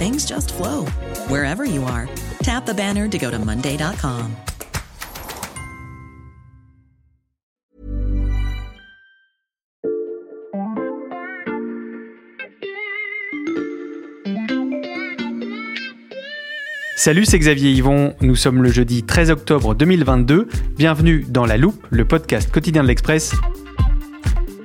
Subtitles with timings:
[0.00, 0.86] things just flow
[1.28, 2.08] wherever you are.
[2.42, 4.34] Tap the banner to go to Monday.com.
[16.96, 18.14] Salut, c'est Xavier Yvon.
[18.20, 20.48] Nous sommes le jeudi 13 octobre 2022.
[20.76, 23.32] Bienvenue dans La Loupe, le podcast quotidien de l'Express.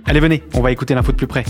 [0.05, 1.45] Allez, venez, on va écouter l'info de plus près.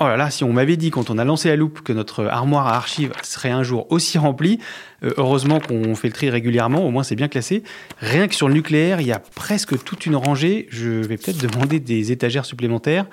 [0.00, 2.26] Oh là là, si on m'avait dit quand on a lancé la loupe que notre
[2.26, 4.60] armoire à archives serait un jour aussi remplie,
[5.02, 7.64] euh, heureusement qu'on fait le tri régulièrement, au moins c'est bien classé.
[7.98, 10.68] Rien que sur le nucléaire, il y a presque toute une rangée.
[10.70, 13.06] Je vais peut-être demander des étagères supplémentaires.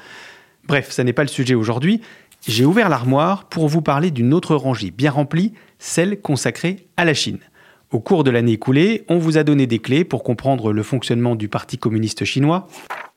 [0.67, 2.02] Bref, ça n'est pas le sujet aujourd'hui.
[2.47, 7.16] J'ai ouvert l'armoire pour vous parler d'une autre rangée bien remplie, celle consacrée à la
[7.16, 7.39] Chine.
[7.89, 11.36] Au cours de l'année écoulée, on vous a donné des clés pour comprendre le fonctionnement
[11.36, 12.67] du Parti communiste chinois,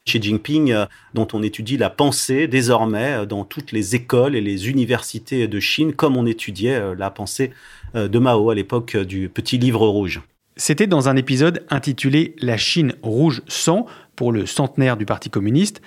[0.08, 4.40] Xi Jinping, euh, dont on étudie la pensée désormais euh, dans toutes les écoles et
[4.40, 7.50] les universités de Chine, comme on étudiait euh, la pensée
[7.94, 10.20] de Mao à l'époque du petit livre rouge.
[10.56, 15.80] C'était dans un épisode intitulé La Chine rouge sang pour le centenaire du Parti communiste.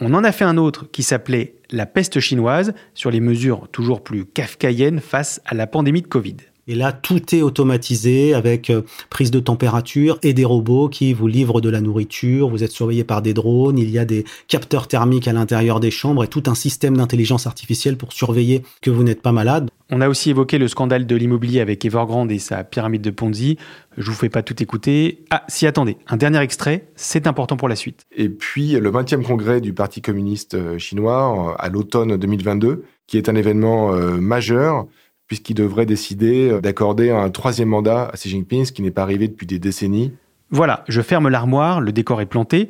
[0.00, 4.04] On en a fait un autre qui s'appelait La peste chinoise sur les mesures toujours
[4.04, 6.36] plus kafkaïennes face à la pandémie de Covid.
[6.68, 11.28] Et là, tout est automatisé avec euh, prise de température et des robots qui vous
[11.28, 12.48] livrent de la nourriture.
[12.48, 13.78] Vous êtes surveillé par des drones.
[13.78, 17.46] Il y a des capteurs thermiques à l'intérieur des chambres et tout un système d'intelligence
[17.46, 19.70] artificielle pour surveiller que vous n'êtes pas malade.
[19.90, 23.58] On a aussi évoqué le scandale de l'immobilier avec Evergrande et sa pyramide de Ponzi.
[23.96, 25.20] Je vous fais pas tout écouter.
[25.30, 28.06] Ah, si, attendez, un dernier extrait, c'est important pour la suite.
[28.16, 33.18] Et puis, le 20e congrès du Parti communiste euh, chinois euh, à l'automne 2022, qui
[33.18, 34.88] est un événement majeur
[35.26, 39.02] puisqu'il devrait décider euh, d'accorder un troisième mandat à Xi Jinping, ce qui n'est pas
[39.02, 40.12] arrivé depuis des décennies.
[40.50, 42.68] Voilà, je ferme l'armoire, le décor est planté.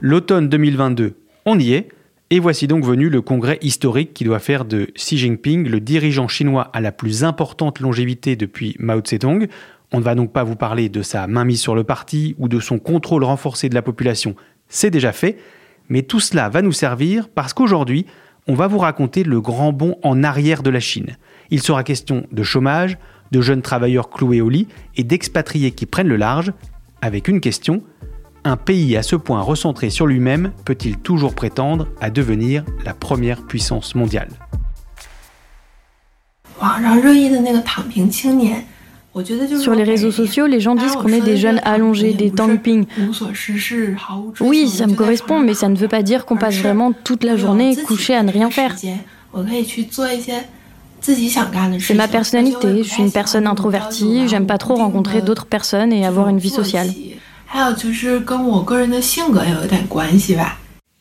[0.00, 1.14] L'automne 2022,
[1.46, 1.88] on y est.
[2.30, 6.28] Et voici donc venu le congrès historique qui doit faire de Xi Jinping le dirigeant
[6.28, 9.48] chinois à la plus importante longévité depuis Mao Zedong.
[9.92, 12.58] On ne va donc pas vous parler de sa mainmise sur le parti ou de
[12.58, 14.34] son contrôle renforcé de la population,
[14.68, 15.36] c'est déjà fait.
[15.90, 18.06] Mais tout cela va nous servir parce qu'aujourd'hui,
[18.48, 21.16] on va vous raconter le grand bond en arrière de la Chine.
[21.50, 22.98] Il sera question de chômage,
[23.30, 26.52] de jeunes travailleurs cloués au lit et d'expatriés qui prennent le large,
[27.00, 27.82] avec une question.
[28.44, 33.46] Un pays à ce point recentré sur lui-même peut-il toujours prétendre à devenir la première
[33.46, 34.30] puissance mondiale?
[39.60, 42.86] Sur les réseaux sociaux, les gens disent qu'on est des jeunes allongés, des tangping.
[44.40, 47.36] Oui, ça me correspond, mais ça ne veut pas dire qu'on passe vraiment toute la
[47.36, 48.74] journée couché à ne rien faire.
[51.80, 56.06] C'est ma personnalité, je suis une personne introvertie, j'aime pas trop rencontrer d'autres personnes et
[56.06, 56.88] avoir une vie sociale.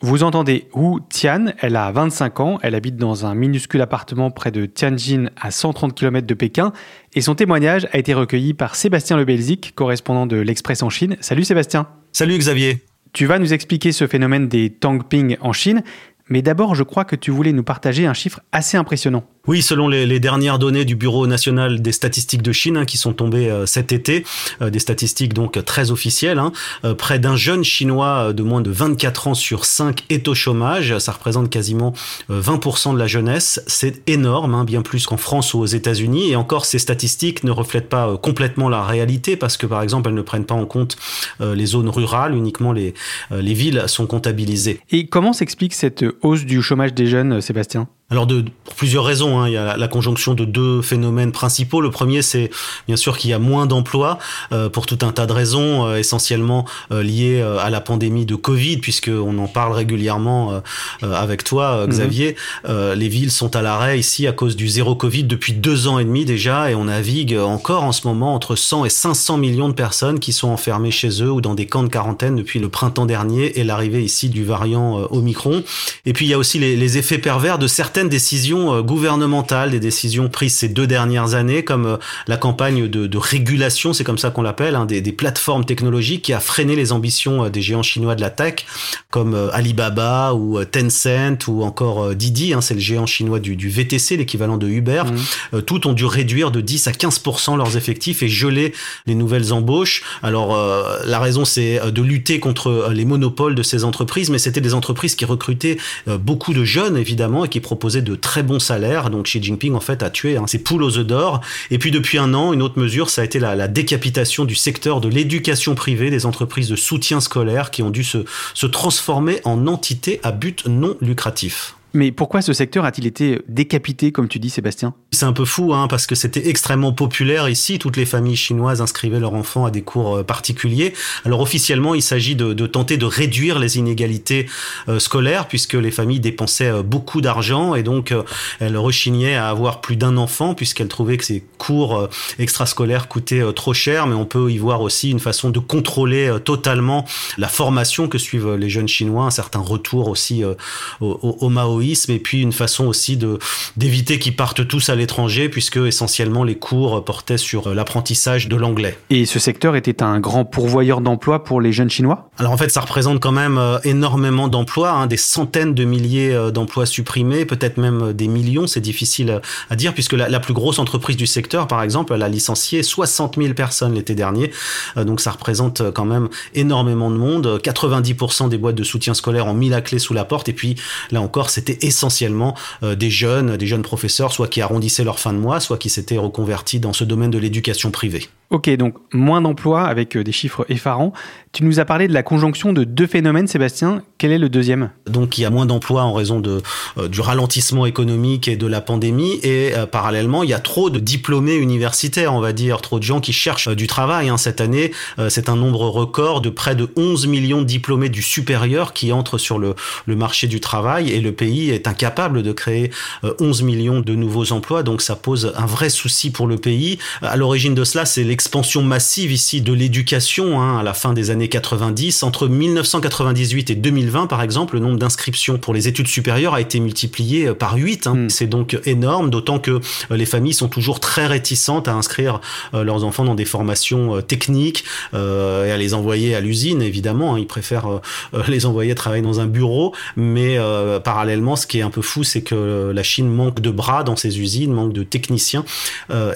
[0.04, 4.50] Vous entendez Wu Tian, elle a 25 ans, elle habite dans un minuscule appartement près
[4.50, 6.74] de Tianjin à 130 km de Pékin
[7.14, 11.18] et son témoignage a été recueilli par Sébastien Lebelzik, correspondant de l'Express en Chine.
[11.20, 11.88] Salut Sébastien.
[12.14, 12.84] Salut Xavier.
[13.14, 15.84] Tu vas nous expliquer ce phénomène des Tangping en Chine,
[16.30, 19.24] mais d'abord je crois que tu voulais nous partager un chiffre assez impressionnant.
[19.48, 23.14] Oui, selon les, dernières données du Bureau national des statistiques de Chine hein, qui sont
[23.14, 24.24] tombées euh, cet été,
[24.62, 26.52] euh, des statistiques donc très officielles, hein,
[26.86, 30.96] euh, près d'un jeune chinois de moins de 24 ans sur 5 est au chômage.
[31.00, 31.94] Ça représente quasiment
[32.30, 33.64] 20% de la jeunesse.
[33.66, 36.30] C'est énorme, hein, bien plus qu'en France ou aux États-Unis.
[36.30, 40.16] Et encore, ces statistiques ne reflètent pas complètement la réalité parce que par exemple, elles
[40.16, 40.98] ne prennent pas en compte
[41.40, 42.94] les zones rurales, uniquement les,
[43.32, 44.82] les villes sont comptabilisées.
[44.92, 47.88] Et comment s'explique cette hausse du chômage des jeunes, Sébastien?
[48.12, 49.48] Alors de, pour plusieurs raisons, hein.
[49.48, 51.80] il y a la, conjonction de deux phénomènes principaux.
[51.80, 52.50] Le premier, c'est
[52.88, 54.20] bien sûr qu'il y a moins d'emplois
[54.52, 58.26] euh, pour tout un tas de raisons, euh, essentiellement euh, liées euh, à la pandémie
[58.26, 60.62] de Covid, puisque on en parle régulièrement
[61.02, 61.90] avec toi, mhm.
[61.90, 62.36] Xavier.
[62.68, 66.04] les villes sont à l'arrêt ici à cause du zéro Covid depuis deux ans et
[66.04, 69.74] demi déjà, et on navigue encore en ce moment entre 100 et 500 millions de
[69.74, 73.06] personnes qui sont enfermées chez eux ou dans des camps de quarantaine depuis le printemps
[73.06, 75.64] dernier et l'arrivée ici du variant Omicron.
[76.06, 79.72] Et puis il y a aussi les, les effets pervers de certaines décisions euh, gouvernementales,
[79.72, 84.18] des décisions prises ces deux dernières années, comme euh, la campagne de, régulation, c'est comme
[84.18, 87.84] ça qu'on l'appelle, hein, des, plateformes technologiques qui a freiné les ambitions euh, des géants
[87.84, 88.66] chinois de la tech,
[89.10, 94.58] comme Alibaba ou Tencent ou encore Didi, hein, c'est le géant chinois du, VTC, l'équivalent
[94.58, 95.04] de Uber.
[95.52, 95.62] Mmh.
[95.64, 98.74] Toutes ont dû réduire de 10 à 15% leurs effectifs et geler
[99.06, 100.04] les nouvelles embauches.
[100.24, 100.58] Alors
[101.06, 105.16] la raison, c'est de lutter contre les monopoles de ces entreprises, mais c'était des entreprises
[105.16, 105.78] qui recrutaient
[106.08, 109.10] beaucoup de jeunes, évidemment, et qui proposaient de très bons salaires.
[109.10, 111.42] Donc Xi Jinping, en fait, a tué hein, ses poules aux œufs d'or.
[111.70, 115.02] Et puis depuis un an, une autre mesure, ça a été la, décapitation du secteur
[115.02, 120.22] de l'éducation privée, des entreprises de soutien scolaire qui ont dû se transformer en entités
[120.24, 121.76] à but non lucratif.
[121.94, 124.94] Mais pourquoi ce secteur a-t-il été décapité, comme tu dis, Sébastien?
[125.12, 127.80] C'est un peu fou, hein, parce que c'était extrêmement populaire ici.
[127.80, 130.94] Toutes les familles chinoises inscrivaient leurs enfants à des cours euh, particuliers.
[131.26, 134.48] Alors officiellement, il s'agit de, tenter de réduire les inégalités
[134.88, 138.14] euh, scolaires, puisque les familles dépensaient euh, beaucoup d'argent et donc
[138.60, 142.08] elles rechignaient à avoir plus d'un enfant, puisqu'elles trouvaient que ces cours
[142.40, 144.08] extrascolaires coûtaient trop cher.
[144.08, 147.06] Mais on peut y voir aussi une façon de contrôler totalement
[147.38, 150.56] la formation que suivent les jeunes Chinois, un certain retour aussi au,
[151.02, 151.50] au, au
[151.82, 153.40] et puis une façon aussi de
[153.78, 158.56] d'éviter qu'ils partent tous à l'étranger puisque essentiellement les cours portaient sur euh, l'apprentissage de
[158.56, 158.98] l'anglais.
[159.10, 162.30] Et ce secteur était un grand pourvoyeur d'emplois pour les jeunes chinois?
[162.38, 166.34] Alors en fait ça représente quand même euh, énormément d'emplois, hein, des centaines de milliers
[166.34, 170.80] euh, d'emplois supprimés, peut-être même des millions, c'est difficile à dire puisque la, plus grosse
[170.80, 174.52] entreprise du secteur par exemple elle a licencié 60 000 personnes l'été dernier,
[174.96, 179.54] donc ça représente quand même énormément de monde, 90% des boîtes de soutien scolaire ont
[179.54, 180.50] mis la clé sous la porte.
[180.50, 180.76] Et puis
[181.12, 185.34] là encore c'était essentiellement euh, des jeunes, des jeunes professeurs, soit qui arrondissaient leur fin
[185.34, 188.28] de mois, soit qui s'étaient reconvertis dans ce domaine de l'éducation privée.
[188.52, 191.14] Ok, donc moins d'emplois avec euh, des chiffres effarants.
[191.54, 194.04] Tu nous as parlé de la conjonction de deux phénomènes, Sébastien.
[194.18, 194.90] Quel est le deuxième?
[195.08, 198.82] Donc il y a moins d'emplois en raison euh, du ralentissement économique et de la
[198.82, 199.40] pandémie.
[199.44, 203.04] Et euh, parallèlement, il y a trop de diplômés universitaires, on va dire, trop de
[203.04, 204.28] gens qui cherchent du travail.
[204.28, 204.36] Hein.
[204.36, 204.92] Cette année,
[205.30, 209.38] c'est un nombre record de près de 11 millions de diplômés du supérieur qui entrent
[209.38, 209.76] sur le,
[210.08, 211.10] marché du travail.
[211.10, 212.92] Et le pays est incapable de créer
[213.40, 214.84] 11 millions de nouveaux emplois.
[214.84, 217.00] Donc ça pose un vrai souci pour le pays.
[217.22, 221.30] À l'origine de cela, c'est expansion massive ici de l'éducation hein, à la fin des
[221.30, 222.24] années 90.
[222.24, 226.80] Entre 1998 et 2020, par exemple, le nombre d'inscriptions pour les études supérieures a été
[226.80, 228.08] multiplié euh, par 8.
[228.08, 228.16] Hein.
[228.16, 228.30] Hmm.
[228.32, 229.80] C'est donc énorme, d'autant que euh,
[230.18, 232.42] les familles sont toujours très réticentes à inscrire
[232.74, 237.36] euh, leurs enfants dans des formations techniques et à les envoyer à l'usine, évidemment.
[237.36, 237.40] Hein.
[237.40, 238.02] Ils préfèrent
[238.48, 240.58] les envoyer travailler dans un bureau, mais
[241.04, 244.16] parallèlement, ce qui est un peu fou, c'est que la Chine manque de bras dans
[244.16, 245.64] ses usines, manque de techniciens,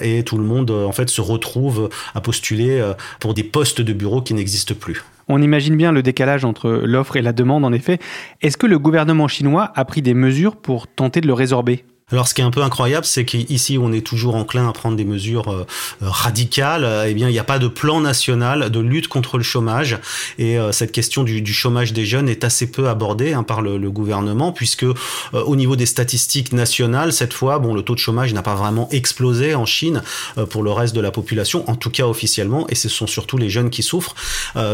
[0.00, 3.92] et tout le monde en fait se retrouve à postuler euh, pour des postes de
[3.92, 5.02] bureau qui n'existent plus.
[5.28, 7.98] On imagine bien le décalage entre l'offre et la demande, en effet.
[8.42, 11.84] Est-ce que le gouvernement chinois a pris des mesures pour tenter de le résorber?
[12.12, 14.96] Alors, ce qui est un peu incroyable, c'est qu'ici, on est toujours enclin à prendre
[14.96, 15.66] des mesures euh,
[16.04, 16.88] euh, radicales.
[17.08, 19.98] Eh bien, il n'y a pas de plan national de lutte contre le chômage.
[20.38, 23.90] Et euh, cette question du, chômage des jeunes est assez peu abordée hein, par le,
[23.90, 24.86] gouvernement, puisque
[25.32, 28.88] au niveau des statistiques nationales, cette fois, bon, le taux de chômage n'a pas vraiment
[28.92, 30.02] explosé en Chine
[30.50, 32.68] pour le reste de la population, en tout cas officiellement.
[32.68, 34.14] Et ce sont surtout les jeunes qui souffrent.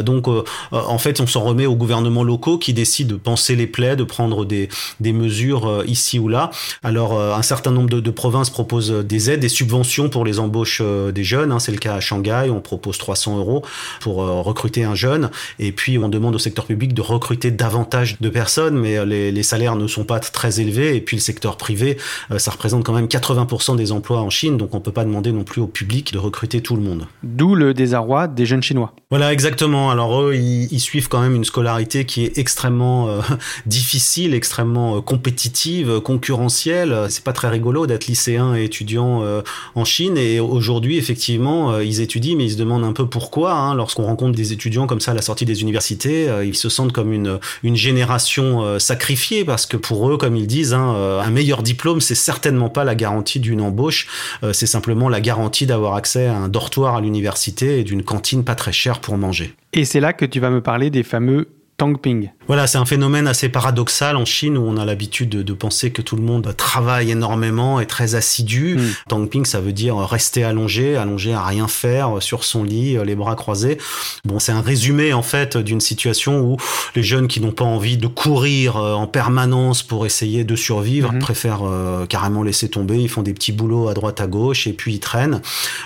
[0.02, 0.26] donc,
[0.70, 4.04] en fait, on s'en remet aux gouvernements locaux qui décident de penser les plaies, de
[4.04, 4.68] prendre des,
[5.00, 6.50] des mesures ici ou là.
[6.82, 10.80] Alors euh, un certain nombre de, provinces proposent des aides, des subventions pour les embauches
[10.82, 11.52] euh, des jeunes.
[11.52, 11.58] Hein.
[11.58, 13.62] C'est le cas à Shanghai, on propose 300 euros
[14.00, 15.30] pour euh, recruter un jeune.
[15.58, 19.76] Et puis on demande au secteur public de recruter davantage de personnes, mais les, salaires
[19.76, 20.96] ne sont pas très élevés.
[20.96, 21.96] Et puis le secteur privé,
[22.38, 25.44] ça représente quand même 80% des emplois en Chine, donc on peut pas demander non
[25.44, 27.06] plus au public de recruter tout le monde.
[27.22, 28.94] D'où le désarroi des jeunes Chinois.
[29.12, 29.90] Voilà, exactement.
[29.90, 33.09] Alors eux, ils, suivent quand même une scolarité qui est extrêmement
[33.66, 39.42] difficile, extrêmement compétitive, concurrentielle c'est pas très rigolo d'être lycéen et étudiant euh,
[39.75, 40.16] en Chine.
[40.16, 43.52] Et aujourd'hui, effectivement, euh, ils étudient, mais ils se demandent un peu pourquoi.
[43.52, 43.75] Hein.
[43.75, 46.92] Lorsqu'on rencontre des étudiants comme ça à la sortie des universités, euh, ils se sentent
[46.92, 51.62] comme une, une génération sacrifiée parce que pour eux, comme ils disent, hein, un meilleur
[51.62, 54.07] diplôme, c'est certainement pas la garantie d'une embauche.
[54.52, 58.54] c'est simplement la garantie d'avoir accès à un dortoir à l'université et d'une cantine pas
[58.54, 59.54] très chère pour manger.
[59.75, 61.49] Et c'est là que tu vas me parler des fameux
[61.82, 62.30] Tangping.
[62.46, 66.00] Voilà, c'est un phénomène assez paradoxal en Chine où on a l'habitude de, penser que
[66.00, 68.76] tout le monde travaille énormément et très assidu.
[68.76, 68.80] Mm.
[69.08, 73.34] Tangping, ça veut dire rester allongé, allongé à rien faire sur son lit, les bras
[73.34, 73.78] croisés.
[74.24, 76.56] Bon, c'est un résumé en fait d'une situation où
[76.94, 81.12] les jeunes qui n'ont pas envie de courir euh, en permanence pour essayer de survivre
[81.12, 81.18] mm-hmm.
[81.18, 82.98] préfèrent euh, carrément laisser tomber.
[82.98, 85.40] Ils font des petits boulots à droite à gauche et puis ils traînent.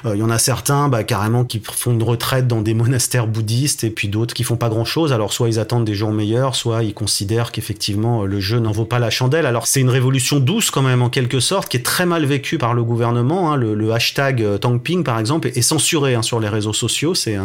[0.05, 3.27] Euh, il y en a certains, bah, carrément, qui font une retraite dans des monastères
[3.27, 5.15] bouddhistes et puis d'autres qui font pas grand chose.
[5.15, 8.85] Alors soit ils attendent des jours meilleurs, soit ils considèrent qu'effectivement le jeu n'en vaut
[8.85, 9.47] pas la chandelle.
[9.47, 12.59] Alors c'est une révolution douce quand même en quelque sorte, qui est très mal vécue
[12.59, 13.53] par le gouvernement.
[13.53, 13.57] Hein.
[13.57, 17.15] Le, hashtag euh, Tangping par exemple est censuré hein, sur les réseaux sociaux.
[17.15, 17.39] C'est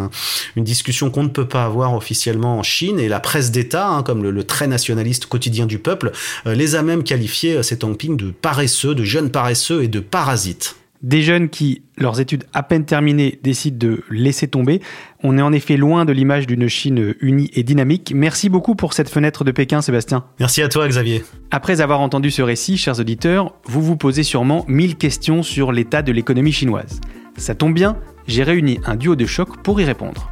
[0.58, 4.04] une discussion qu'on ne peut pas avoir officiellement en Chine et la presse d'État, hein,
[4.04, 6.12] comme le, très nationaliste quotidien du peuple,
[6.48, 10.00] euh, les a même qualifiés euh, ces Tangping de paresseux, de jeunes paresseux et de
[10.00, 10.76] parasites.
[11.04, 14.82] Des jeunes qui, leurs études à peine terminées, décident de laisser tomber.
[15.24, 18.12] On est en effet loin de l'image d'une Chine unie et dynamique.
[18.16, 20.26] Merci beaucoup pour cette fenêtre de Pékin, Sébastien.
[20.40, 21.24] Merci à toi, Xavier.
[21.50, 26.04] Après avoir entendu ce récit, chers auditeurs, vous vous posez sûrement mille questions sur l'état
[26.04, 27.02] de l'économie chinoise.
[27.36, 30.32] Ça tombe bien, j'ai réuni un duo de choc pour y répondre.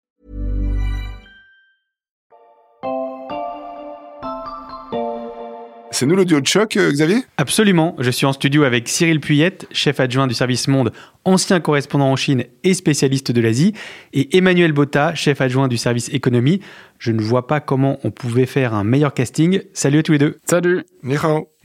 [6.01, 7.17] C'est nous l'audio de choc, euh, Xavier?
[7.37, 7.95] Absolument.
[7.99, 10.91] Je suis en studio avec Cyril Puyette, chef adjoint du service Monde,
[11.25, 13.75] ancien correspondant en Chine et spécialiste de l'Asie,
[14.11, 16.59] et Emmanuel Botta, chef adjoint du service économie.
[16.97, 19.61] Je ne vois pas comment on pouvait faire un meilleur casting.
[19.73, 20.39] Salut à tous les deux.
[20.43, 20.81] Salut.
[21.03, 21.17] Ni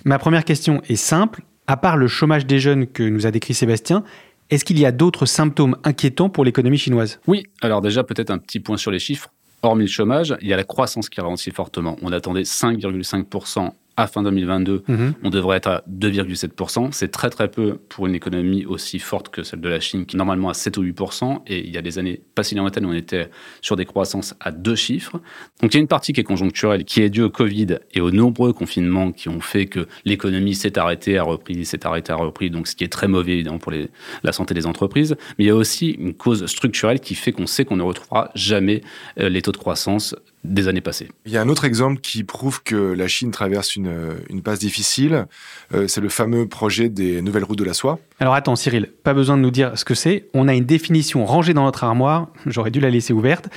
[0.05, 1.41] Ma première question est simple.
[1.67, 4.05] À part le chômage des jeunes que nous a décrit Sébastien,
[4.51, 7.21] est-ce qu'il y a d'autres symptômes inquiétants pour l'économie chinoise?
[7.27, 9.31] Oui, alors déjà peut-être un petit point sur les chiffres.
[9.63, 11.97] Hormis le chômage, il y a la croissance qui ralentit fortement.
[12.03, 15.15] On attendait 5,5% à fin 2022, mhm.
[15.23, 16.93] on devrait être à 2,7%.
[16.93, 20.17] C'est très très peu pour une économie aussi forte que celle de la Chine, qui
[20.17, 21.43] normalement à 7 ou 8%.
[21.47, 24.35] Et il y a des années pas si lointaines où on était sur des croissances
[24.41, 25.21] à deux chiffres.
[25.63, 28.01] Donc il y a une partie qui est conjoncturelle, qui est due au Covid et
[28.01, 32.17] aux nombreux confinements qui ont fait que l'économie s'est arrêtée, a repris, s'est arrêtée, a
[32.17, 32.51] repris.
[32.51, 33.89] Donc ce qui est très mauvais évidemment pour les,
[34.23, 35.17] la santé des entreprises.
[35.39, 38.31] Mais il y a aussi une cause structurelle qui fait qu'on sait qu'on ne retrouvera
[38.35, 38.83] jamais
[39.19, 40.15] euh, les taux de croissance
[40.47, 41.09] des années passées.
[41.25, 44.59] Il y a un autre exemple qui prouve que la Chine traverse une, une passe
[44.59, 45.27] difficile.
[45.75, 47.99] Euh, c'est le fameux projet des nouvelles routes de la soie.
[48.21, 50.29] Alors attends Cyril, pas besoin de nous dire ce que c'est.
[50.35, 52.29] On a une définition rangée dans notre armoire.
[52.47, 53.49] J'aurais dû la laisser ouverte.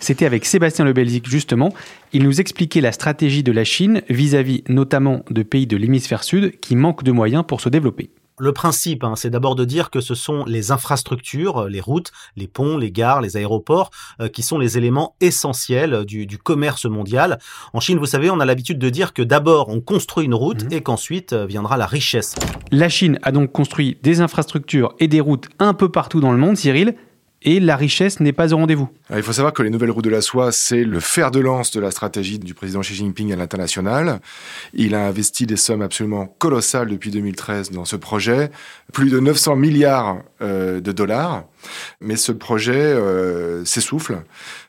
[0.00, 1.72] C'était avec Sébastien Le Belzic justement.
[2.12, 6.24] Il nous expliquait la stratégie de la Chine vis-à-vis -vis notamment de pays de l'hémisphère
[6.24, 8.10] sud qui manquent de moyens pour se développer.
[8.38, 12.12] Le principe, hein, c'est d'abord de dire que ce sont les infrastructures, euh, les routes,
[12.36, 17.38] les ponts, les gares, les aéroports, euh, qui sont les éléments essentiels du, commerce mondial.
[17.74, 20.64] En Chine, vous savez, on a l'habitude de dire que d'abord on construit une route
[20.64, 20.72] mhm.
[20.72, 22.34] et qu'ensuite euh, viendra la richesse.
[22.70, 26.38] La Chine a donc construit des infrastructures et des routes un peu partout dans le
[26.38, 26.94] monde, Cyril
[27.44, 28.88] et la richesse n'est pas au rendez-vous.
[29.14, 31.70] Il faut savoir que les nouvelles routes de la soie, c'est le fer de lance
[31.72, 34.20] de la stratégie du président Xi Jinping à l'international.
[34.74, 38.50] Il a investi des sommes absolument colossales depuis 2013 dans ce projet,
[38.92, 41.44] plus de 900 milliards euh, de dollars.
[42.00, 44.22] Mais ce projet euh, s'essouffle.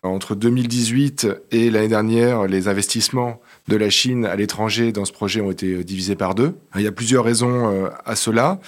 [0.04, 5.42] Entre 2018 et l'année dernière, les investissements de la Chine à l'étranger dans ce projet
[5.42, 6.56] ont été divisés par deux.
[6.76, 8.60] Il y a plusieurs raisons euh, à cela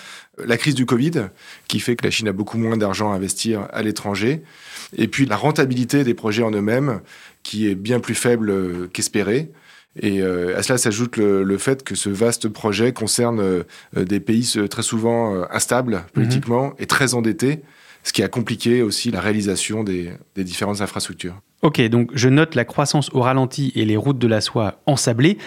[0.43, 1.29] la crise du Covid,
[1.67, 4.43] qui fait que la Chine a beaucoup moins d'argent à investir à l'étranger,
[4.97, 7.01] et puis la rentabilité des projets en eux-mêmes,
[7.43, 9.51] qui est bien plus faible qu'espéré.
[10.01, 13.63] Et euh, à cela s'ajoute le, fait que ce vaste projet concerne euh,
[13.95, 17.61] des pays très souvent euh, instables politiquement et très endettés,
[18.03, 21.39] ce qui a compliqué aussi la réalisation des, des, différentes infrastructures.
[21.61, 25.37] Ok, donc je note la croissance au ralenti et les routes de la soie ensablées.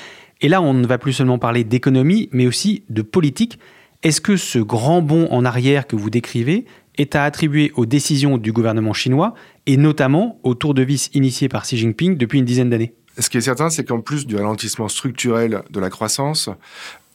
[0.41, 3.59] Et là, on ne va plus seulement parler d'économie, mais aussi de politique.
[4.05, 8.39] Est-ce que ce grand bond en arrière que vous décrivez est à attribuer aux décisions
[8.39, 9.35] du gouvernement chinois
[9.67, 12.95] et notamment au tour de vis initié par Xi Jinping depuis une dizaine d'années?
[13.19, 16.49] Ce qui est certain, c'est qu'en plus du ralentissement structurel de la croissance,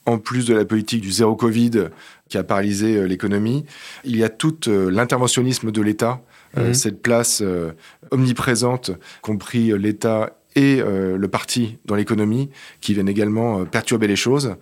[0.05, 1.87] en plus de la politique du zéro Covid
[2.27, 3.65] qui a paralysé euh, l'économie,
[4.03, 6.21] il y a tout euh, l'interventionnisme de l'État,
[6.57, 6.73] euh, mhm.
[6.73, 7.41] cette place
[8.11, 14.55] omniprésente, compris l'État et le parti dans l'économie, qui viennent également perturber les choses.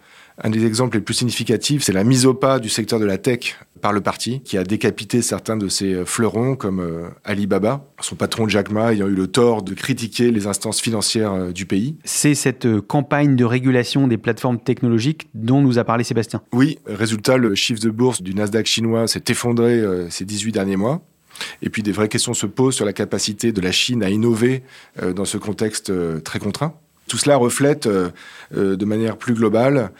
[0.43, 3.19] Un des exemples les plus significatifs, c'est la mise au pas du secteur de la
[3.19, 8.15] tech par le parti, qui a décapité certains de ses fleurons, comme euh, Alibaba, son
[8.15, 11.95] patron Jack Ma ayant eu le tort de critiquer les instances financières euh, du pays.
[12.03, 16.41] C'est cette euh, campagne de régulation des plateformes technologiques dont nous a parlé Sébastien.
[16.53, 21.01] Oui, résultat, le chiffre de bourse du Nasdaq chinois s'est effondré ces 18 derniers mois.
[21.61, 24.63] Et puis des vraies questions se posent sur la capacité de la Chine à innover
[25.15, 25.91] dans ce contexte
[26.23, 26.75] très contraint.
[27.07, 29.91] Tout cela reflète de manière plus globale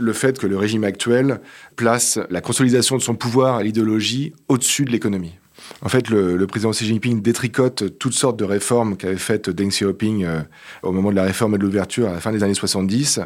[0.00, 1.40] le fait que le régime actuel
[1.76, 5.34] place la consolidation de son pouvoir à l'idéologie au-dessus de l'économie.
[5.82, 10.24] En fait, le, président Xi Jinping détricote toutes sortes de réformes qu'avait faites Deng Xiaoping
[10.24, 10.40] euh,
[10.82, 13.20] au moment de la réforme de l'ouverture à la fin des années 70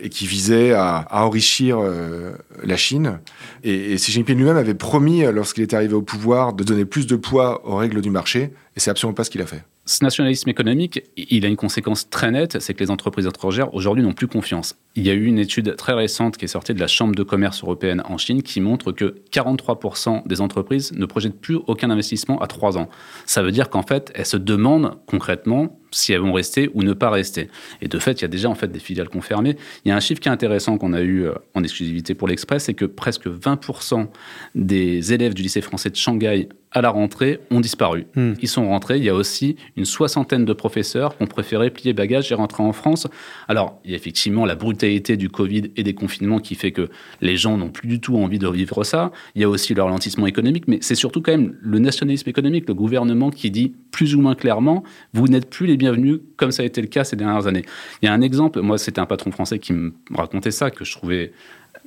[0.00, 2.32] et qui visaient à, enrichir euh,
[2.64, 3.20] la Chine.
[3.62, 7.06] Et, et Xi Jinping lui-même avait promis, lorsqu'il est arrivé au pouvoir, de donner plus
[7.06, 8.52] de poids aux règles du marché.
[8.76, 12.10] Et c'est absolument pas ce qu'il a fait ce nationalisme économique, il a une conséquence
[12.10, 14.76] très nette, c'est que les entreprises étrangères aujourd'hui n'ont plus confiance.
[14.96, 17.22] Il y a eu une étude très récente qui est sortie de la Chambre de
[17.22, 22.40] commerce européenne en Chine qui montre que 43% des entreprises ne projettent plus aucun investissement
[22.40, 22.88] à trois ans.
[23.26, 26.92] Ça veut dire qu'en fait, elles se demandent concrètement si elles vont rester ou ne
[26.92, 27.48] pas rester.
[27.80, 29.56] Et de fait, il y a déjà en fait des filiales confirmées.
[29.84, 32.28] Il y a un chiffre qui est intéressant qu'on a eu euh, en exclusivité pour
[32.28, 34.06] l'Express, c'est que presque 20%
[34.54, 38.06] des élèves du lycée français de Shanghai à la rentrée ont disparu.
[38.16, 38.34] Hmm.
[38.42, 38.98] Ils sont rentrés.
[38.98, 42.62] Il y a aussi une soixantaine de professeurs qui ont préféré plier bagages et rentrer
[42.62, 43.06] en France.
[43.48, 46.90] Alors, il y a effectivement la brutalité du Covid et des confinements qui fait que
[47.22, 49.10] les gens n'ont plus du tout envie de vivre ça.
[49.34, 52.68] Il y a aussi le ralentissement économique, mais c'est surtout quand même le nationalisme économique,
[52.68, 54.84] le gouvernement qui dit plus ou moins clairement,
[55.14, 57.64] vous n'êtes plus les bienvenus comme ça a été le cas ces dernières années.
[58.02, 60.84] Il y a un exemple, moi c'était un patron français qui me racontait ça, que
[60.84, 61.32] je trouvais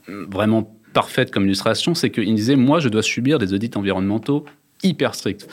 [0.08, 4.46] vraiment parfaite comme illustration, c'est qu'il disait, moi je dois subir des audits environnementaux
[4.84, 5.48] hyper stricts.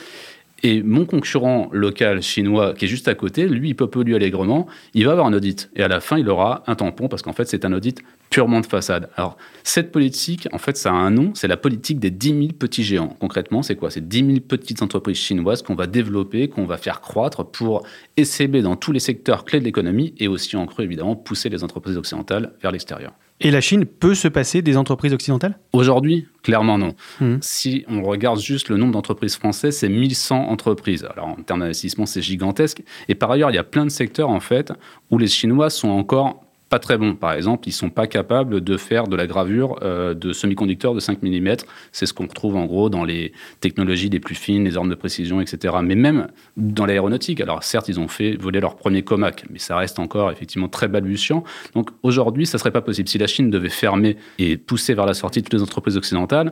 [0.63, 4.65] Et mon concurrent local chinois qui est juste à côté, lui, il peut polluer allègrement,
[4.93, 5.69] il va avoir un audit.
[5.75, 8.61] Et à la fin, il aura un tampon parce qu'en fait, c'est un audit purement
[8.61, 9.09] de façade.
[9.15, 12.39] Alors, cette politique, en fait, ça a un nom, c'est la politique des 10 000
[12.59, 13.15] petits géants.
[13.19, 13.89] Concrètement, c'est quoi?
[13.91, 18.61] C'est 10 000 petites entreprises chinoises qu'on va développer, qu'on va faire croître pour essayer
[18.61, 21.97] dans tous les secteurs clés de l'économie et aussi en creux, évidemment, pousser les entreprises
[21.97, 23.13] occidentales vers l'extérieur.
[23.39, 25.59] Et la Chine peut se passer des entreprises occidentales?
[25.71, 26.95] Aujourd'hui, clairement non.
[27.21, 27.35] Mmh.
[27.41, 31.07] Si on regarde juste le nombre d'entreprises françaises, c'est 1100 entreprises.
[31.11, 32.81] Alors en termes d'investissement, c'est gigantesque.
[33.07, 34.73] Et par ailleurs, il y a plein de secteurs en fait
[35.11, 37.15] où les Chinois sont encore pas très bons.
[37.15, 40.99] Par exemple, ils sont pas capables de faire de la gravure euh, de semi-conducteurs de
[40.99, 41.55] 5 mm.
[41.91, 44.95] C'est ce qu'on retrouve en gros dans les technologies les plus fines, les armes de
[44.95, 45.75] précision, etc.
[45.83, 47.41] Mais même dans l'aéronautique.
[47.41, 50.87] Alors certes, ils ont fait voler leur premier comac, mais ça reste encore effectivement très
[50.87, 51.43] balbutiant.
[51.73, 53.07] Donc aujourd'hui, ça serait pas possible.
[53.07, 56.51] Si la Chine devait fermer et pousser vers la sortie toutes les entreprises occidentales,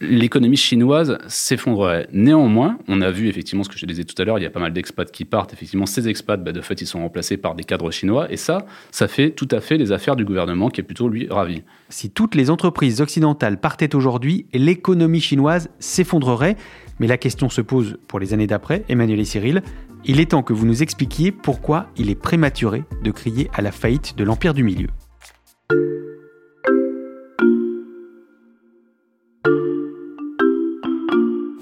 [0.00, 2.08] l'économie chinoise s'effondrerait.
[2.12, 4.50] Néanmoins, on a vu effectivement ce que je disais tout à l'heure, il y a
[4.50, 5.52] pas mal d'expats qui partent.
[5.52, 8.30] Effectivement, ces expats, bah, de fait, ils sont remplacés par des cadres chinois.
[8.32, 11.28] Et ça, ça fait tout à fait les affaires du gouvernement qui est plutôt, lui,
[11.28, 11.62] ravi.
[11.90, 16.56] Si toutes les entreprises occidentales partaient aujourd'hui, l'économie chinoise s'effondrerait.
[16.98, 19.62] Mais la question se pose pour les années d'après, Emmanuel et Cyril.
[20.04, 23.72] Il est temps que vous nous expliquiez pourquoi il est prématuré de crier à la
[23.72, 24.88] faillite de l'Empire du Milieu.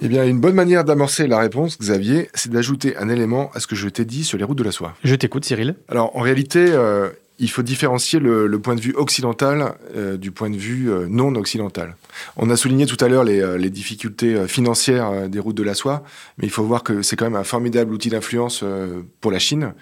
[0.09, 3.67] Eh bien, une bonne manière d'amorcer la réponse, Xavier, c'est d'ajouter un élément à ce
[3.67, 4.95] que je t'ai dit sur les routes de la soie.
[5.05, 5.75] Je t'écoute, Cyril.
[5.91, 10.49] Alors, en réalité, euh, il faut différencier le, point de vue occidental euh, du point
[10.49, 11.95] de vue euh, non occidental.
[12.39, 16.05] On a souligné tout à l'heure les, les, difficultés financières des routes de la soie,
[16.39, 18.65] mais il faut voir que c'est quand même un formidable outil d'influence
[19.21, 19.75] pour la Chine,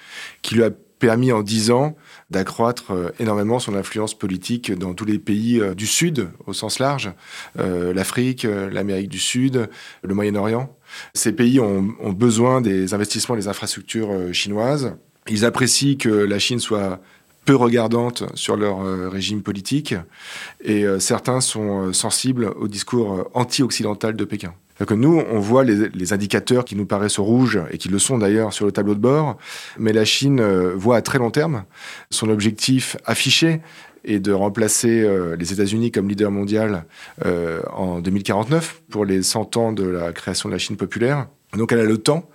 [0.42, 1.94] qui lui a permis en dix ans
[2.30, 6.78] d'accroître euh, énormément son influence politique dans tous les pays euh, du Sud, au sens
[6.78, 7.12] large,
[7.58, 9.68] euh, l'Afrique, l'Amérique du Sud,
[10.02, 10.76] le Moyen-Orient.
[11.14, 14.96] Ces pays ont, besoin des investissements des infrastructures chinoises.
[15.28, 17.00] Ils apprécient que la Chine soit
[17.44, 19.94] peu regardante sur leur régime politique
[20.64, 26.64] et certains sont sensibles au discours anti-occidental de Pékin que nous, on voit les, indicateurs
[26.64, 29.38] qui nous paraissent rouges, et qui le sont d'ailleurs sur le tableau de bord,
[29.78, 31.64] mais la Chine euh, voit à très long terme
[32.10, 33.60] son objectif affiché
[34.04, 36.84] est de remplacer euh, les États-Unis comme leader mondial
[37.24, 41.26] euh, en 2049 pour les 100 ans de la création de la Chine populaire.
[41.56, 42.28] Donc elle a le temps.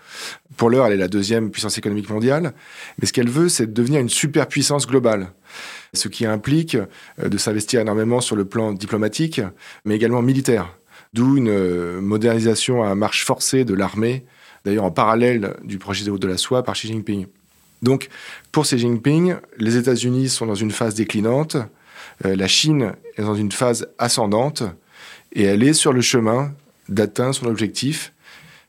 [0.58, 2.54] Pour l'heure, elle est la deuxième puissance économique mondiale.
[2.99, 5.32] Mais ce qu'elle veut, c'est devenir une superpuissance globale.
[5.93, 6.77] Ce qui implique
[7.21, 9.41] de s'investir énormément sur le plan diplomatique,
[9.86, 10.75] mais également militaire.
[11.13, 14.26] D'où une euh, modernisation à marche forcée de l'armée,
[14.63, 17.28] d'ailleurs en parallèle du projet de de la soie par Xi Jinping.
[17.82, 18.10] Donc,
[18.52, 21.58] pour Xi Jinping, les États-Unis sont dans une phase déclinante,
[22.26, 24.63] euh, la Chine est dans une phase ascendante,
[25.34, 26.54] et elle est sur le chemin
[26.88, 28.13] d'atteindre son objectif,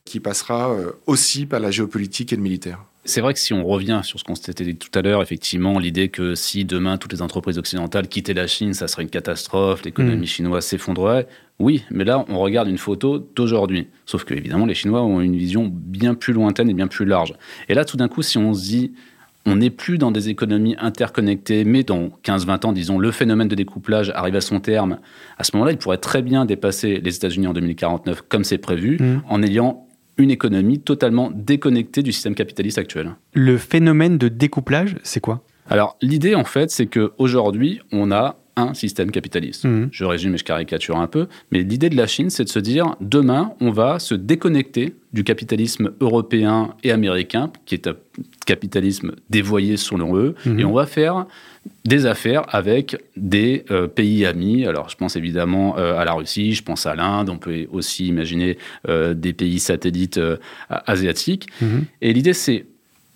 [0.05, 2.85] qui passera euh, aussi par la géopolitique et le militaire.
[3.05, 5.79] C'est vrai que si on revient sur ce qu'on s'était dit tout à l'heure, effectivement,
[5.81, 9.85] l'idée que si demain toutes les entreprises occidentales quittaient la Chine, ça serait une catastrophe,
[9.85, 10.27] l'économie Mm.
[10.27, 11.27] chinoise s'effondrerait.
[11.59, 13.89] Oui, mais là, on regarde une photo d'aujourd'hui.
[14.07, 17.35] Sauf que, évidemment, les Chinois ont une vision bien plus lointaine et bien plus large.
[17.69, 18.93] Et là, tout d'un coup, si on se dit,
[19.47, 23.57] on n'est plus dans des économies interconnectées, mais dans 15-20 ans, disons, le phénomène de
[23.57, 24.99] découplage arrive à son terme,
[25.39, 28.99] à ce moment-là, il pourrait très bien dépasser les États-Unis en 2049, comme c'est prévu,
[29.01, 29.23] Mm.
[29.29, 33.15] en ayant une économie totalement déconnectée du système capitaliste actuel.
[33.35, 35.43] Le phénomène de découplage, c'est quoi?
[35.69, 39.65] Alors, l'idée, en fait, c'est qu'aujourd'hui, on a un système capitaliste.
[39.65, 39.89] Mhm.
[39.93, 42.59] Je résume et je caricature un peu, mais l'idée de la Chine, c'est de se
[42.59, 47.95] dire, demain, on va se déconnecter du capitalisme européen et américain, qui est un
[48.45, 50.61] capitalisme dévoyé selon eux, Mhm.
[50.61, 51.27] et on va faire
[51.85, 54.67] des affaires avec des euh, pays amis.
[54.67, 58.07] Alors, je pense évidemment euh, à la Russie, je pense à l'Inde, on peut aussi
[58.07, 60.21] imaginer euh, des pays satellites
[60.69, 61.49] asiatiques.
[61.61, 61.85] Mhm.
[62.01, 62.67] Et l'idée, c'est,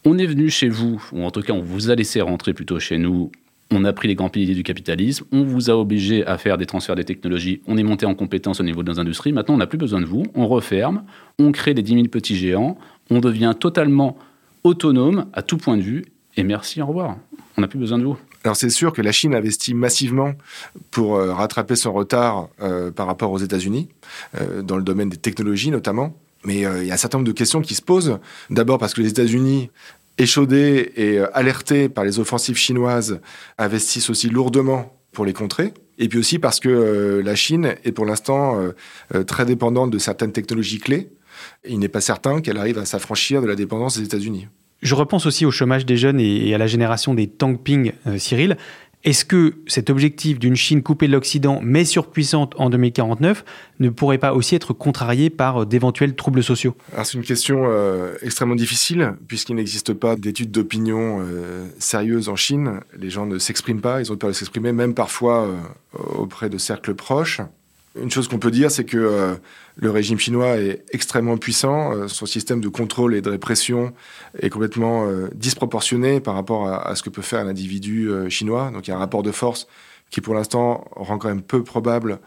[0.05, 2.81] on est venu chez vous, ou en tout cas, on vous a laissé rentrer plutôt
[2.81, 3.31] chez nous.
[3.73, 6.67] On a pris les grands piliers du capitalisme, on vous a obligé à faire des
[6.67, 9.59] transferts des technologies, on est monté en compétence au niveau de nos industries, maintenant on
[9.59, 11.03] n'a plus besoin de vous, on referme,
[11.41, 12.79] on crée des 10 000 petits géants,
[13.11, 14.17] on devient totalement
[14.63, 16.05] autonome à tout point de vue,
[16.37, 17.17] et merci, au revoir.
[17.57, 18.17] On n'a plus besoin de vous.
[18.47, 20.35] Alors c'est sûr que la Chine investit massivement
[20.93, 23.89] pour euh, rattraper son retard euh, par rapport aux États-Unis,
[24.41, 26.17] euh, dans le domaine des technologies notamment.
[26.45, 28.21] Mais il y a un certain nombre de questions qui se posent.
[28.51, 29.69] D'abord parce que les États-Unis,
[30.17, 33.19] échaudés et alertés par les offensives chinoises,
[33.59, 35.75] investissent aussi lourdement pour les contrer.
[35.99, 38.61] Et puis aussi parce que la Chine est pour l'instant
[39.27, 41.11] très dépendante de certaines technologies clés.
[41.67, 44.47] Il n'est pas certain qu'elle arrive à s'affranchir de la dépendance des États-Unis.
[44.87, 48.57] Je repense aussi au chômage des jeunes et à la génération des Tangping, euh, Cyril.
[49.03, 53.45] Est-ce que cet objectif d'une Chine coupée de l'Occident mais surpuissante en 2049
[53.81, 56.77] ne pourrait pas aussi être contrarié par euh, d'éventuels troubles sociaux?
[57.03, 61.21] C'est une question euh, extrêmement difficile puisqu'il n'existe pas d'études d'opinion
[61.81, 62.79] sérieuses en Chine.
[62.97, 65.49] Les gens ne s'expriment pas, ils ont peur de s'exprimer, même parfois
[66.17, 67.41] auprès de cercles proches.
[68.01, 69.35] Une chose qu'on peut dire, c'est que euh,
[69.77, 71.93] le régime chinois est extrêmement puissant.
[71.93, 73.93] Euh, son système de contrôle et de répression
[74.39, 78.71] est complètement euh, disproportionné par rapport à, à ce que peut faire un individu chinois.
[78.73, 79.67] Donc il y a un rapport de force
[80.11, 82.21] qui, pour l'instant, rend quand même peu probable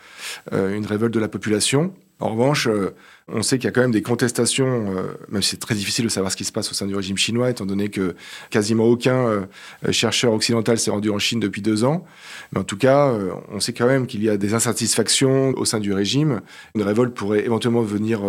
[0.51, 1.93] une révolte de la population.
[2.21, 2.93] En revanche, euh,
[3.29, 6.03] on sait qu'il y a quand même des contestations, euh, même si c'est très difficile
[6.03, 8.15] de savoir ce qui se passe au sein du régime chinois, étant donné que
[8.49, 9.45] quasiment aucun euh,
[9.91, 12.05] chercheur occidental s'est rendu en Chine depuis deux ans.
[12.51, 13.13] Mais en tout cas,
[13.51, 16.41] on sait quand même qu'il y a des insatisfactions au sein du régime.
[16.75, 18.21] Une révolte pourrait éventuellement venir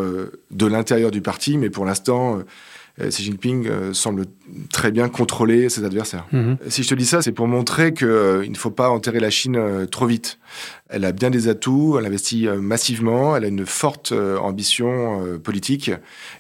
[0.50, 2.42] de l'intérieur du parti, mais pour l'instant,
[2.98, 4.26] Xi Jinping euh, semble
[4.72, 6.26] très bien contrôler ses adversaires.
[6.32, 6.58] Mhm.
[6.68, 9.56] Si je te dis ça, c'est pour montrer qu'il ne faut pas enterrer la Chine
[9.56, 10.38] euh, trop vite.
[10.88, 15.24] Elle a bien des atouts, elle investit euh, massivement, elle a une forte euh, ambition
[15.24, 15.90] euh, politique,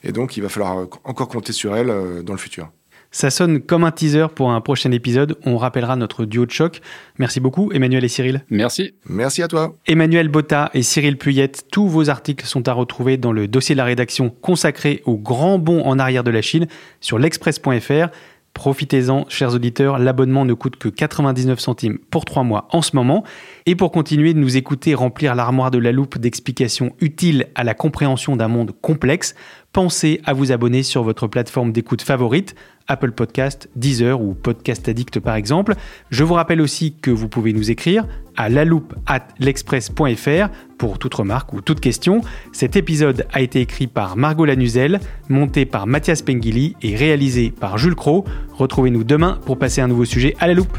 [0.02, 2.70] et donc il va falloir euh, encore compter sur elle euh, dans le futur.
[3.12, 5.36] Ça sonne comme un teaser pour un prochain épisode.
[5.44, 6.80] On rappellera notre duo de choc.
[7.18, 8.44] Merci beaucoup, Emmanuel et Cyril.
[8.50, 8.94] Merci.
[9.04, 9.74] Merci à toi.
[9.86, 13.78] Emmanuel Botta et Cyril Puyette, tous vos articles sont à retrouver dans le dossier de
[13.78, 16.66] la rédaction consacré au grand bond en arrière de la Chine
[17.00, 18.10] sur l'express.fr.
[18.54, 23.24] Profitez-en, chers auditeurs, l'abonnement ne coûte que 99 centimes pour trois mois en ce moment.
[23.64, 27.74] Et pour continuer de nous écouter remplir l'armoire de la loupe d'explications utiles à la
[27.74, 29.34] compréhension d'un monde complexe,
[29.72, 32.54] pensez à vous abonner sur votre plateforme d'écoute favorite,
[32.88, 35.74] Apple Podcast, Deezer ou Podcast Addict par exemple.
[36.10, 38.06] Je vous rappelle aussi que vous pouvez nous écrire
[38.36, 42.22] à laloupe at l'express.fr pour toute remarque ou toute question.
[42.52, 47.78] Cet épisode a été écrit par Margot Lanuzel, monté par Mathias Pengili et réalisé par
[47.78, 48.24] Jules Cro.
[48.52, 50.78] Retrouvez-nous demain pour passer un nouveau sujet à la loupe.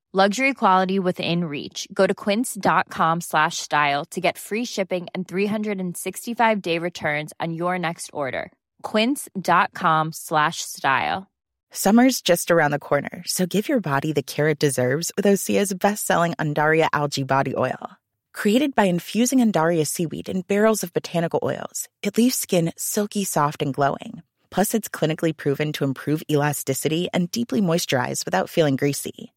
[0.13, 1.87] Luxury quality within reach.
[1.93, 7.79] Go to quince.com slash style to get free shipping and 365 day returns on your
[7.79, 8.51] next order.
[8.83, 11.31] Quince.com slash style.
[11.71, 15.73] Summer's just around the corner, so give your body the care it deserves with Osea's
[15.73, 17.91] best-selling Andaria algae body oil.
[18.33, 23.61] Created by infusing Andaria seaweed in barrels of botanical oils, it leaves skin silky soft
[23.61, 24.23] and glowing.
[24.49, 29.31] Plus, it's clinically proven to improve elasticity and deeply moisturize without feeling greasy.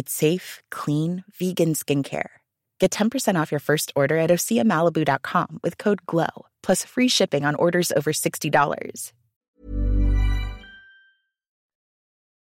[0.00, 2.30] It's safe, clean, vegan skincare.
[2.78, 7.54] Get 10% off your first order at oseamalibu.com with code GLOW, plus free shipping on
[7.54, 9.12] orders over $60.